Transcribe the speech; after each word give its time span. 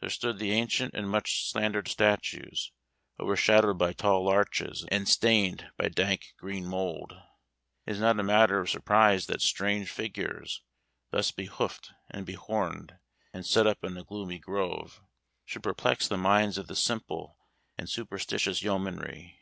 There 0.00 0.10
stood 0.10 0.38
the 0.38 0.50
ancient 0.50 0.92
and 0.92 1.08
much 1.08 1.50
slandered 1.50 1.88
statues, 1.88 2.72
overshadowed 3.18 3.78
by 3.78 3.94
tall 3.94 4.22
larches, 4.22 4.84
and 4.90 5.08
stained 5.08 5.70
by 5.78 5.88
dank 5.88 6.34
green 6.36 6.66
mold. 6.66 7.16
It 7.86 7.92
is 7.92 7.98
not 8.00 8.20
a 8.20 8.22
matter 8.22 8.60
of 8.60 8.68
surprise 8.68 9.24
that 9.28 9.40
strange 9.40 9.88
figures, 9.90 10.60
thus 11.10 11.30
behoofed 11.30 11.90
and 12.10 12.26
be 12.26 12.34
horned, 12.34 12.98
and 13.32 13.46
set 13.46 13.66
up 13.66 13.82
in 13.82 13.96
a 13.96 14.04
gloomy 14.04 14.38
grove, 14.38 15.00
should 15.46 15.62
perplex 15.62 16.06
the 16.06 16.18
minds 16.18 16.58
of 16.58 16.66
the 16.66 16.76
simple 16.76 17.38
and 17.78 17.88
superstitious 17.88 18.62
yeomanry. 18.62 19.38